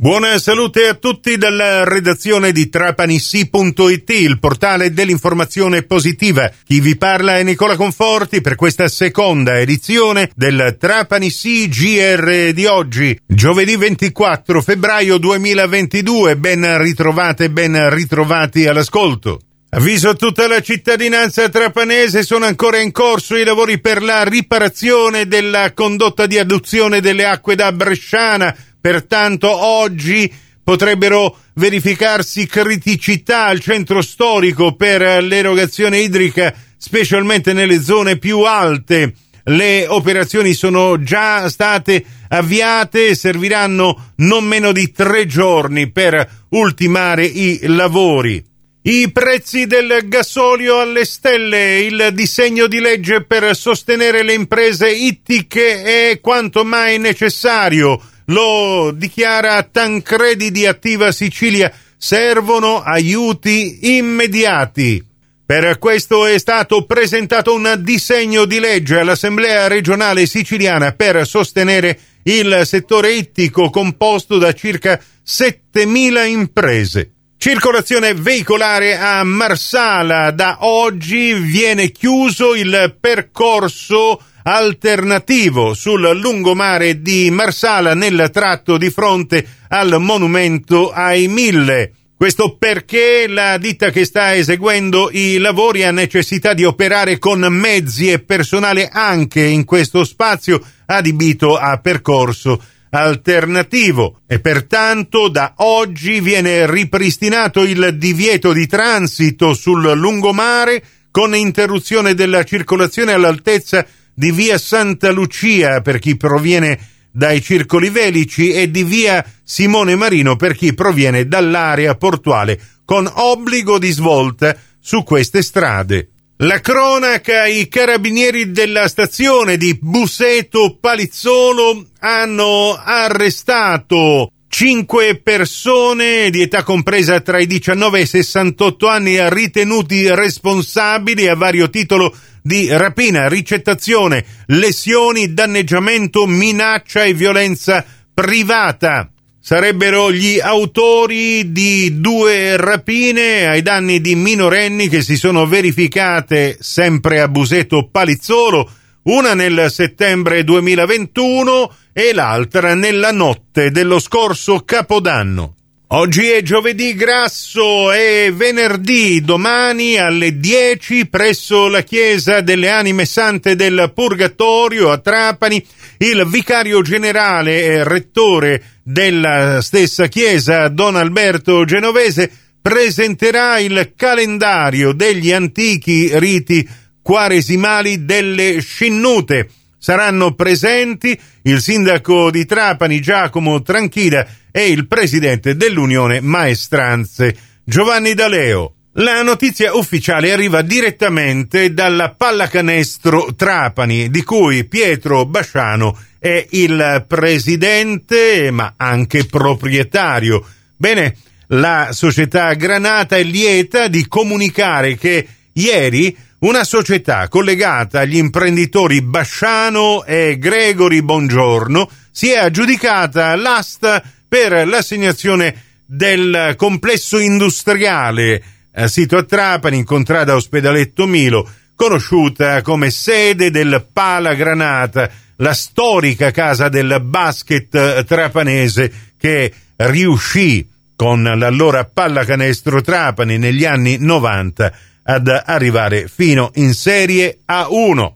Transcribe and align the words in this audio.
Buona 0.00 0.38
salute 0.38 0.88
a 0.88 0.94
tutti 0.94 1.36
dalla 1.36 1.84
redazione 1.84 2.52
di 2.52 2.70
trapanissi.it, 2.70 4.08
il 4.08 4.38
portale 4.38 4.94
dell'informazione 4.94 5.82
positiva. 5.82 6.50
Chi 6.64 6.80
vi 6.80 6.96
parla 6.96 7.36
è 7.36 7.42
Nicola 7.42 7.76
Conforti 7.76 8.40
per 8.40 8.54
questa 8.54 8.88
seconda 8.88 9.58
edizione 9.58 10.30
del 10.34 10.76
Trapanissi 10.80 11.68
GR 11.68 12.52
di 12.54 12.64
oggi, 12.64 13.20
giovedì 13.26 13.76
24 13.76 14.62
febbraio 14.62 15.18
2022. 15.18 16.38
Ben 16.38 16.78
ritrovate, 16.78 17.50
ben 17.50 17.90
ritrovati 17.90 18.66
all'ascolto. 18.66 19.40
Avviso 19.72 20.08
a 20.08 20.14
tutta 20.14 20.48
la 20.48 20.60
cittadinanza 20.62 21.48
trapanese, 21.48 22.24
sono 22.24 22.44
ancora 22.44 22.78
in 22.78 22.90
corso 22.90 23.36
i 23.36 23.44
lavori 23.44 23.78
per 23.78 24.02
la 24.02 24.24
riparazione 24.24 25.28
della 25.28 25.72
condotta 25.74 26.26
di 26.26 26.38
adduzione 26.38 27.00
delle 27.00 27.24
acque 27.24 27.54
da 27.54 27.70
Bresciana 27.70 28.56
Pertanto 28.80 29.50
oggi 29.50 30.32
potrebbero 30.62 31.36
verificarsi 31.54 32.46
criticità 32.46 33.46
al 33.46 33.60
centro 33.60 34.00
storico 34.02 34.74
per 34.76 35.22
l'erogazione 35.22 35.98
idrica, 35.98 36.54
specialmente 36.76 37.52
nelle 37.52 37.82
zone 37.82 38.18
più 38.18 38.40
alte. 38.40 39.14
Le 39.44 39.86
operazioni 39.88 40.52
sono 40.52 41.02
già 41.02 41.48
state 41.48 42.04
avviate 42.28 43.08
e 43.08 43.14
serviranno 43.14 44.12
non 44.16 44.44
meno 44.44 44.70
di 44.70 44.92
tre 44.92 45.26
giorni 45.26 45.90
per 45.90 46.46
ultimare 46.50 47.24
i 47.24 47.58
lavori. 47.62 48.44
I 48.82 49.10
prezzi 49.12 49.66
del 49.66 50.04
gasolio 50.06 50.80
alle 50.80 51.04
stelle, 51.04 51.80
il 51.80 52.10
disegno 52.12 52.66
di 52.66 52.80
legge 52.80 53.24
per 53.24 53.54
sostenere 53.54 54.22
le 54.22 54.32
imprese 54.32 54.90
ittiche 54.90 55.82
è 56.10 56.20
quanto 56.20 56.64
mai 56.64 56.98
necessario 56.98 58.00
lo 58.30 58.92
dichiara 58.92 59.62
Tancredi 59.62 60.50
di 60.50 60.66
Attiva 60.66 61.12
Sicilia, 61.12 61.72
servono 61.96 62.80
aiuti 62.80 63.96
immediati. 63.96 65.04
Per 65.44 65.78
questo 65.78 66.26
è 66.26 66.38
stato 66.38 66.86
presentato 66.86 67.52
un 67.52 67.78
disegno 67.80 68.44
di 68.44 68.60
legge 68.60 69.00
all'Assemblea 69.00 69.66
regionale 69.66 70.26
siciliana 70.26 70.92
per 70.92 71.26
sostenere 71.26 71.98
il 72.22 72.62
settore 72.64 73.12
ittico 73.14 73.68
composto 73.68 74.38
da 74.38 74.52
circa 74.52 75.00
7.000 75.26 76.26
imprese. 76.28 77.12
Circolazione 77.36 78.14
veicolare 78.14 78.96
a 78.96 79.24
Marsala. 79.24 80.30
Da 80.30 80.58
oggi 80.60 81.32
viene 81.32 81.90
chiuso 81.90 82.54
il 82.54 82.96
percorso 83.00 84.22
alternativo 84.42 85.74
sul 85.74 86.18
lungomare 86.18 87.02
di 87.02 87.30
Marsala 87.30 87.94
nel 87.94 88.30
tratto 88.32 88.76
di 88.76 88.90
fronte 88.90 89.46
al 89.68 89.96
monumento 90.00 90.90
ai 90.90 91.28
Mille. 91.28 91.92
Questo 92.16 92.56
perché 92.58 93.26
la 93.28 93.56
ditta 93.56 93.90
che 93.90 94.04
sta 94.04 94.34
eseguendo 94.34 95.08
i 95.10 95.38
lavori 95.38 95.84
ha 95.84 95.90
necessità 95.90 96.52
di 96.52 96.64
operare 96.64 97.18
con 97.18 97.40
mezzi 97.40 98.10
e 98.10 98.18
personale 98.18 98.88
anche 98.92 99.42
in 99.42 99.64
questo 99.64 100.04
spazio 100.04 100.60
adibito 100.84 101.56
a 101.56 101.78
percorso 101.78 102.62
alternativo 102.90 104.20
e 104.26 104.40
pertanto 104.40 105.28
da 105.28 105.54
oggi 105.58 106.20
viene 106.20 106.70
ripristinato 106.70 107.62
il 107.62 107.96
divieto 107.96 108.52
di 108.52 108.66
transito 108.66 109.54
sul 109.54 109.92
lungomare 109.92 110.82
con 111.10 111.34
interruzione 111.34 112.14
della 112.14 112.44
circolazione 112.44 113.12
all'altezza 113.12 113.86
di 114.20 114.32
via 114.32 114.58
Santa 114.58 115.10
Lucia 115.12 115.80
per 115.80 115.98
chi 115.98 116.14
proviene 116.14 116.78
dai 117.10 117.40
circoli 117.40 117.88
velici 117.88 118.52
e 118.52 118.70
di 118.70 118.84
via 118.84 119.24
Simone 119.42 119.96
Marino 119.96 120.36
per 120.36 120.54
chi 120.54 120.74
proviene 120.74 121.26
dall'area 121.26 121.94
portuale, 121.94 122.60
con 122.84 123.10
obbligo 123.10 123.78
di 123.78 123.90
svolta 123.90 124.54
su 124.78 125.04
queste 125.04 125.40
strade. 125.40 126.10
La 126.36 126.60
cronaca, 126.60 127.46
i 127.46 127.66
carabinieri 127.68 128.50
della 128.50 128.88
stazione 128.88 129.56
di 129.56 129.78
Buseto 129.80 130.76
Palizzolo 130.78 131.86
hanno 132.00 132.74
arrestato 132.74 134.32
cinque 134.50 135.14
persone 135.14 136.28
di 136.28 136.42
età 136.42 136.64
compresa 136.64 137.20
tra 137.20 137.38
i 137.38 137.46
19 137.46 138.00
e 138.00 138.02
i 138.02 138.06
68 138.06 138.88
anni 138.88 139.30
ritenuti 139.30 140.12
responsabili 140.12 141.28
a 141.28 141.36
vario 141.36 141.70
titolo 141.70 142.14
di 142.42 142.66
rapina, 142.68 143.28
ricettazione, 143.28 144.24
lesioni, 144.46 145.32
danneggiamento, 145.32 146.26
minaccia 146.26 147.04
e 147.04 147.14
violenza 147.14 147.84
privata. 148.12 149.08
Sarebbero 149.38 150.12
gli 150.12 150.40
autori 150.40 151.52
di 151.52 152.00
due 152.00 152.56
rapine 152.56 153.46
ai 153.46 153.62
danni 153.62 154.00
di 154.00 154.16
minorenni 154.16 154.88
che 154.88 155.00
si 155.00 155.16
sono 155.16 155.46
verificate 155.46 156.58
sempre 156.60 157.20
a 157.20 157.28
Buseto 157.28 157.88
Palizzolo, 157.88 158.68
una 159.02 159.34
nel 159.34 159.68
settembre 159.70 160.44
2021 160.44 161.74
e 161.92 162.12
l'altra 162.12 162.74
nella 162.74 163.12
notte 163.12 163.70
dello 163.70 163.98
scorso 163.98 164.60
Capodanno. 164.60 165.54
Oggi 165.92 166.28
è 166.28 166.40
giovedì 166.42 166.94
grasso 166.94 167.90
e 167.90 168.30
venerdì, 168.32 169.22
domani 169.22 169.96
alle 169.96 170.38
10 170.38 171.08
presso 171.08 171.66
la 171.66 171.82
chiesa 171.82 172.42
delle 172.42 172.68
anime 172.68 173.04
sante 173.04 173.56
del 173.56 173.90
Purgatorio 173.92 174.92
a 174.92 174.98
Trapani, 174.98 175.64
il 175.98 176.24
vicario 176.28 176.80
generale 176.82 177.64
e 177.64 177.82
rettore 177.82 178.62
della 178.84 179.60
stessa 179.62 180.06
chiesa, 180.06 180.68
Don 180.68 180.94
Alberto 180.94 181.64
Genovese, 181.64 182.30
presenterà 182.62 183.58
il 183.58 183.92
calendario 183.96 184.92
degli 184.92 185.32
antichi 185.32 186.10
riti 186.18 186.68
quaresimali 187.02 188.04
delle 188.04 188.60
Scinnute 188.60 189.48
Saranno 189.82 190.34
presenti 190.34 191.18
il 191.44 191.62
sindaco 191.62 192.30
di 192.30 192.44
Trapani 192.44 193.00
Giacomo 193.00 193.62
Tranchida 193.62 194.28
e 194.50 194.68
il 194.68 194.86
presidente 194.86 195.56
dell'Unione 195.56 196.20
Maestranze 196.20 197.34
Giovanni 197.64 198.12
D'Aleo. 198.12 198.74
La 198.94 199.22
notizia 199.22 199.74
ufficiale 199.74 200.32
arriva 200.32 200.60
direttamente 200.60 201.72
dalla 201.72 202.10
pallacanestro 202.10 203.34
Trapani, 203.34 204.10
di 204.10 204.22
cui 204.22 204.66
Pietro 204.66 205.24
Basciano 205.24 205.98
è 206.18 206.46
il 206.50 207.06
presidente 207.08 208.50
ma 208.50 208.74
anche 208.76 209.24
proprietario. 209.24 210.44
Bene, 210.76 211.16
la 211.46 211.88
società 211.92 212.52
Granata 212.52 213.16
è 213.16 213.22
lieta 213.22 213.88
di 213.88 214.06
comunicare 214.06 214.98
che 214.98 215.26
ieri 215.54 216.14
una 216.40 216.64
società 216.64 217.28
collegata 217.28 218.00
agli 218.00 218.16
imprenditori 218.16 219.02
Basciano 219.02 220.04
e 220.04 220.38
Gregory 220.38 221.02
Bongiorno 221.02 221.90
si 222.10 222.30
è 222.30 222.38
aggiudicata 222.38 223.34
l'asta 223.36 224.02
per 224.26 224.66
l'assegnazione 224.66 225.64
del 225.84 226.54
complesso 226.56 227.18
industriale 227.18 228.42
eh, 228.72 228.88
sito 228.88 229.18
a 229.18 229.24
Trapani 229.24 229.78
in 229.78 229.84
contrada 229.84 230.34
Ospedaletto 230.34 231.06
Milo, 231.06 231.46
conosciuta 231.74 232.62
come 232.62 232.90
sede 232.90 233.50
del 233.50 233.86
Pala 233.92 234.32
Granata, 234.34 235.10
la 235.36 235.52
storica 235.52 236.30
casa 236.30 236.68
del 236.68 237.02
basket 237.02 238.04
trapanese 238.04 238.92
che 239.18 239.52
riuscì 239.76 240.66
con 240.96 241.22
l'allora 241.22 241.84
pallacanestro 241.84 242.80
Trapani 242.80 243.36
negli 243.36 243.64
anni 243.64 243.98
90 243.98 244.72
ad 245.10 245.42
arrivare 245.44 246.06
fino 246.06 246.52
in 246.54 246.72
Serie 246.72 247.40
A1. 247.50 248.12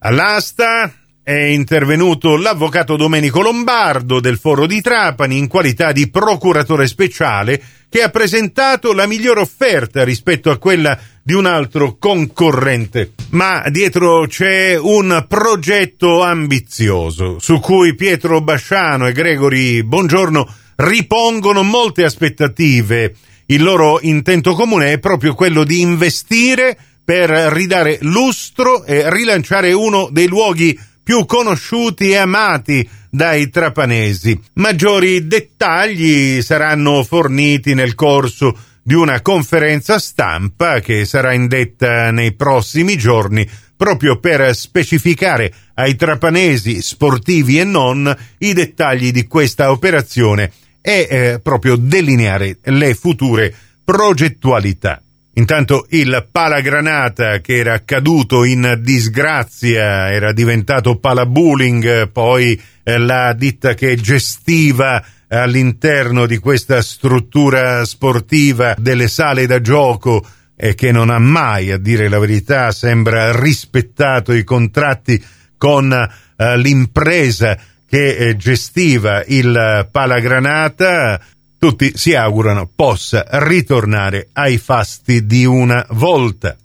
All'asta 0.00 0.92
è 1.22 1.32
intervenuto 1.32 2.36
l'avvocato 2.36 2.96
Domenico 2.96 3.40
Lombardo 3.40 4.20
del 4.20 4.36
Foro 4.36 4.66
di 4.66 4.82
Trapani 4.82 5.38
in 5.38 5.48
qualità 5.48 5.90
di 5.90 6.10
procuratore 6.10 6.86
speciale 6.86 7.62
che 7.88 8.02
ha 8.02 8.10
presentato 8.10 8.92
la 8.92 9.06
migliore 9.06 9.40
offerta 9.40 10.04
rispetto 10.04 10.50
a 10.50 10.58
quella 10.58 10.98
di 11.22 11.32
un 11.32 11.46
altro 11.46 11.96
concorrente. 11.98 13.12
Ma 13.30 13.64
dietro 13.70 14.26
c'è 14.26 14.76
un 14.78 15.24
progetto 15.26 16.22
ambizioso 16.22 17.38
su 17.38 17.58
cui 17.58 17.94
Pietro 17.94 18.42
Basciano 18.42 19.06
e 19.06 19.12
Gregory 19.12 19.82
Buongiorno 19.82 20.46
ripongono 20.76 21.62
molte 21.62 22.04
aspettative 22.04 23.14
il 23.46 23.62
loro 23.62 24.00
intento 24.00 24.54
comune 24.54 24.92
è 24.92 24.98
proprio 24.98 25.34
quello 25.34 25.64
di 25.64 25.80
investire 25.80 26.76
per 27.04 27.28
ridare 27.28 27.98
lustro 28.00 28.84
e 28.84 29.10
rilanciare 29.10 29.72
uno 29.72 30.08
dei 30.10 30.26
luoghi 30.26 30.78
più 31.02 31.26
conosciuti 31.26 32.10
e 32.10 32.16
amati 32.16 32.88
dai 33.10 33.50
trapanesi. 33.50 34.40
Maggiori 34.54 35.26
dettagli 35.26 36.40
saranno 36.40 37.04
forniti 37.04 37.74
nel 37.74 37.94
corso 37.94 38.56
di 38.82 38.94
una 38.94 39.20
conferenza 39.20 39.98
stampa 39.98 40.80
che 40.80 41.04
sarà 41.04 41.32
indetta 41.34 42.10
nei 42.10 42.34
prossimi 42.34 42.96
giorni 42.96 43.46
proprio 43.76 44.18
per 44.18 44.54
specificare 44.54 45.52
ai 45.74 45.96
trapanesi 45.96 46.80
sportivi 46.80 47.58
e 47.58 47.64
non 47.64 48.14
i 48.38 48.52
dettagli 48.52 49.10
di 49.10 49.26
questa 49.26 49.70
operazione 49.70 50.50
e 50.86 51.08
eh, 51.08 51.40
proprio 51.42 51.76
delineare 51.76 52.58
le 52.62 52.94
future 52.94 53.54
progettualità. 53.82 55.00
Intanto 55.36 55.86
il 55.88 56.28
palagranata 56.30 57.40
che 57.40 57.56
era 57.56 57.82
caduto 57.84 58.44
in 58.44 58.80
disgrazia 58.82 60.12
era 60.12 60.34
diventato 60.34 60.98
palabulling, 60.98 62.10
poi 62.10 62.60
eh, 62.82 62.98
la 62.98 63.32
ditta 63.32 63.72
che 63.72 63.96
gestiva 63.96 65.02
all'interno 65.28 66.26
di 66.26 66.36
questa 66.36 66.82
struttura 66.82 67.86
sportiva 67.86 68.76
delle 68.78 69.08
sale 69.08 69.46
da 69.46 69.62
gioco 69.62 70.22
e 70.54 70.74
che 70.74 70.92
non 70.92 71.08
ha 71.08 71.18
mai, 71.18 71.70
a 71.70 71.78
dire 71.78 72.08
la 72.08 72.18
verità, 72.18 72.70
sembra 72.72 73.34
rispettato 73.34 74.34
i 74.34 74.44
contratti 74.44 75.20
con 75.56 75.90
eh, 75.92 76.58
l'impresa 76.58 77.58
che 77.94 78.16
eh, 78.16 78.36
gestiva 78.36 79.22
il 79.24 79.88
palagranata 79.88 81.20
tutti 81.60 81.92
si 81.94 82.12
augurano 82.12 82.68
possa 82.74 83.24
ritornare 83.28 84.30
ai 84.32 84.58
fasti 84.58 85.26
di 85.26 85.44
una 85.44 85.86
volta. 85.90 86.56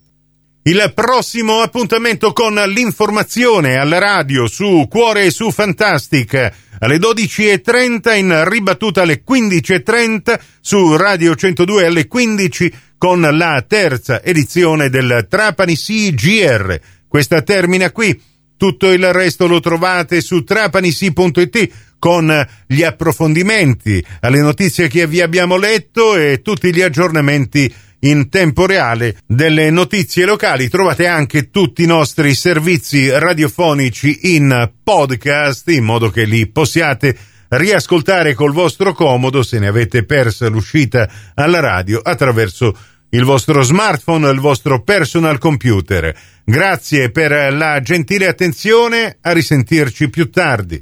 Il 0.64 0.92
prossimo 0.96 1.60
appuntamento 1.60 2.34
con 2.34 2.56
l'informazione 2.56 3.76
alla 3.78 4.00
radio 4.00 4.48
su 4.48 4.88
Cuore 4.90 5.26
e 5.26 5.30
su 5.30 5.52
Fantastic 5.52 6.52
alle 6.80 6.98
12.30 6.98 8.18
in 8.18 8.50
ribattuta 8.50 9.04
alle 9.04 9.22
15.30 9.24 10.40
su 10.60 10.96
Radio 10.96 11.36
102 11.36 11.86
alle 11.86 12.08
15 12.08 12.74
con 12.98 13.22
la 13.22 13.64
terza 13.68 14.24
edizione 14.24 14.90
del 14.90 15.28
Trapani 15.30 15.76
CGR. 15.76 16.80
Questa 17.08 17.44
termina 17.44 17.92
qui. 17.92 18.20
Tutto 18.60 18.92
il 18.92 19.14
resto 19.14 19.48
lo 19.48 19.62
trovate 19.62 20.20
su 20.20 20.44
trapanisi.it 20.44 21.70
con 21.98 22.48
gli 22.68 22.84
approfondimenti 22.84 24.06
alle 24.20 24.42
notizie 24.42 24.90
che 24.90 25.08
vi 25.08 25.22
abbiamo 25.22 25.56
letto 25.56 26.18
e 26.18 26.42
tutti 26.42 26.74
gli 26.74 26.82
aggiornamenti 26.82 27.74
in 28.00 28.28
tempo 28.28 28.66
reale 28.66 29.16
delle 29.26 29.70
notizie 29.70 30.26
locali. 30.26 30.68
Trovate 30.68 31.08
anche 31.08 31.52
tutti 31.52 31.84
i 31.84 31.88
nostri 31.88 32.36
servizi 32.36 33.10
radiofonici 33.10 34.36
in 34.36 34.74
podcast 34.84 35.70
in 35.70 35.86
modo 35.86 36.10
che 36.10 36.26
li 36.26 36.46
possiate 36.48 37.18
riascoltare 37.48 38.34
col 38.34 38.52
vostro 38.52 38.92
comodo 38.92 39.42
se 39.42 39.58
ne 39.60 39.68
avete 39.68 40.04
persa 40.04 40.50
l'uscita 40.50 41.10
alla 41.34 41.62
radio 41.62 42.02
attraverso 42.04 42.78
il 43.10 43.24
vostro 43.24 43.62
smartphone 43.62 44.28
o 44.28 44.30
il 44.30 44.40
vostro 44.40 44.82
personal 44.84 45.38
computer. 45.38 46.16
Grazie 46.44 47.12
per 47.12 47.54
la 47.54 47.82
gentile 47.82 48.28
attenzione, 48.28 49.18
a 49.22 49.32
risentirci 49.32 50.10
più 50.10 50.30
tardi. 50.30 50.82